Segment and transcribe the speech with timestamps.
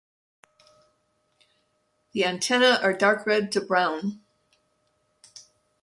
[2.13, 4.21] The antennae are dark red to brown.